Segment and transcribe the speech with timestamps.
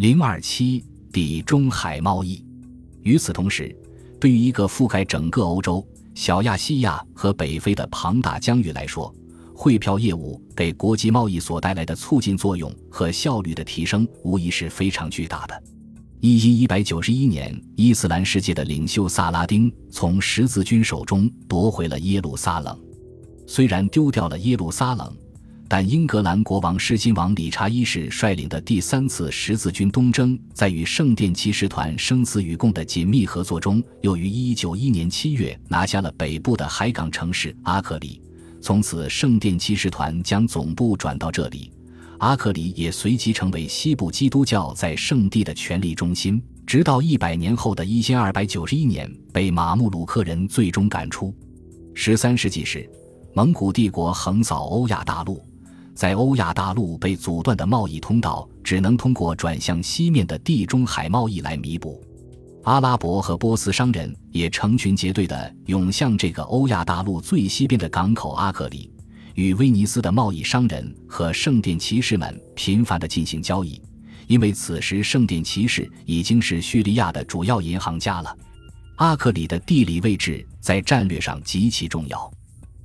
[0.00, 2.42] 零二七地中海贸易。
[3.02, 3.76] 与此同时，
[4.18, 9.14] 对于一个覆盖整个欧洲、小亚细亚和北非的庞大疆域来说，
[9.54, 15.62] 汇票业务给国际贸易所带来的促进作用和效率的提升，无疑是非常巨大的。
[16.20, 22.74] 一一一百九十一年，伊斯兰世界的领袖萨拉丁从十字军手中夺回了耶路撒冷。
[23.46, 25.14] 虽然丢掉了耶路撒冷，
[25.72, 38.20] 但英格兰国王狮心王理查一世率领的第三次十字军东征，在与圣殿骑士团生死与共的紧密合作中，又于一九一年七月拿下了北部的海港城市阿克里。
[38.60, 41.70] 从此，圣殿骑士团将总部转到这里，
[42.18, 46.42] 阿克里也随即成为西部基督教在圣地的权力中心。
[46.66, 51.32] 直到一百年后的一千二百九十一年，被马穆鲁克人最终赶出。
[51.94, 52.90] 十三世纪时，
[53.34, 55.40] 蒙古帝国横扫欧亚大陆，
[56.00, 62.02] 在欧亚大陆被阻断的贸易通道，只能通过转向西面的地中海贸易来弥补。
[62.64, 68.90] 阿拉伯和波斯商人也成群结队地涌向这个欧亚大陆最西边的港口阿克里，
[69.34, 73.78] 与威尼斯的贸易商人和圣殿骑士们频繁地进行交易，
[74.26, 78.34] 因为此时圣殿骑士已经是叙利亚的主要银行家了。
[78.96, 82.32] 阿克里的地理位置在战略上极其重要，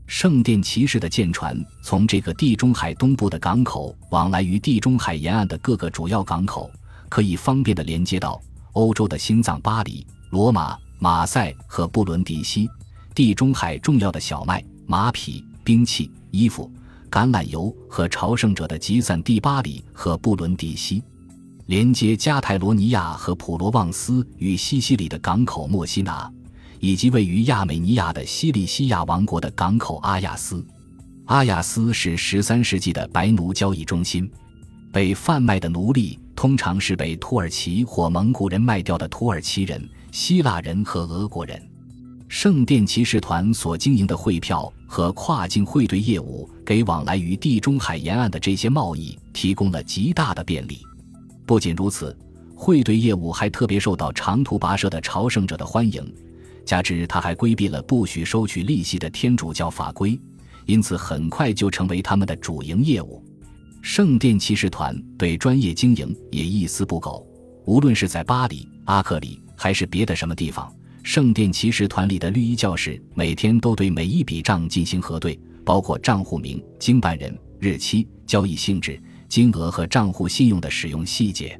[0.07, 6.69] 圣殿骑士的舰船从这个地中海东部的港口往来于地中海沿岸的各个主要港口，
[7.09, 8.39] 可以方便地连接到。
[8.73, 12.67] 欧洲的心脏——巴黎、罗马、马赛和布伦迪西；
[13.15, 16.69] 地中海重要的小麦、马匹、兵器、衣服、
[17.09, 21.01] 橄榄油和朝圣者的集散地——巴黎和布伦迪西；
[21.67, 26.29] 连接加泰罗尼亚和普罗旺斯与西西里的港口墨西拿，
[26.79, 30.65] 以及位于亚美尼亚的西里西亚王国的港口阿亚斯。
[31.25, 34.29] 阿亚斯是十三世纪的白奴交易中心，
[34.91, 36.19] 被贩卖的奴隶。
[36.35, 39.81] 通常是被土耳其或蒙古人卖掉的土耳其人、
[40.11, 41.59] 希腊人和俄国人。
[42.27, 50.85] 圣殿骑士团所经营的汇票和跨境汇兑业务，给往来于地中海沿岸的这些贸易提供了极大的便利。
[51.45, 52.15] 不仅如此，
[52.53, 56.13] 汇兑业务还特别受到长途跋涉的朝圣者的欢迎，
[56.65, 60.19] 加之他还规避了不许收取利息的天主教法规，
[60.65, 63.23] 因此很快就成为他们的主营业务。
[63.81, 67.25] 圣殿骑士团对专业经营也一丝不苟，
[67.65, 78.99] 无论是在巴黎、阿克里还是别的什么地方，圣殿骑士团里的绿衣教士每天都对每一笔账进行核对，包括账户名、经办人、日期、交易性质、
[79.29, 81.59] 金额和账户信用的使用细节。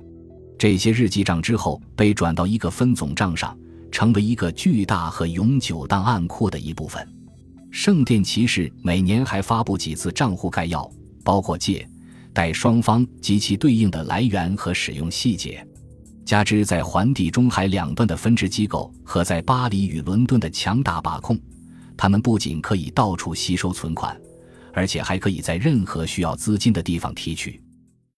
[0.57, 3.55] 这些日记账之后被转到一个分总账上，
[3.95, 7.07] 成为一个巨大和永久档案库的一部分。
[7.71, 10.85] 圣殿骑士每年还发布几次账户概要，
[11.23, 11.87] 包括借。
[12.33, 15.65] 贷双方及其对应的来源和使用细节，
[16.25, 21.39] 加之在环地中海两端的分支机构和在巴黎与伦敦的强大把控，
[21.95, 24.19] 他们不仅可以到处吸收存款，
[24.73, 27.61] 而且还可以在任何需要资金的地方提取。